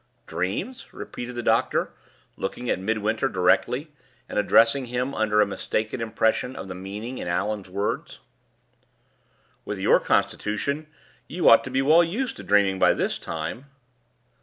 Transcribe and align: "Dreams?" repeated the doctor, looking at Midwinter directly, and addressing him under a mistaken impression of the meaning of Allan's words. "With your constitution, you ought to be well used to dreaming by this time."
"Dreams?" 0.25 0.91
repeated 0.93 1.35
the 1.35 1.43
doctor, 1.43 1.91
looking 2.35 2.71
at 2.71 2.79
Midwinter 2.79 3.29
directly, 3.29 3.91
and 4.27 4.39
addressing 4.39 4.87
him 4.87 5.13
under 5.13 5.41
a 5.41 5.45
mistaken 5.45 6.01
impression 6.01 6.55
of 6.55 6.67
the 6.67 6.73
meaning 6.73 7.21
of 7.21 7.27
Allan's 7.27 7.69
words. 7.69 8.17
"With 9.63 9.77
your 9.77 9.99
constitution, 9.99 10.87
you 11.27 11.47
ought 11.47 11.63
to 11.65 11.69
be 11.69 11.83
well 11.83 12.03
used 12.03 12.35
to 12.37 12.43
dreaming 12.43 12.79
by 12.79 12.95
this 12.95 13.19
time." 13.19 13.65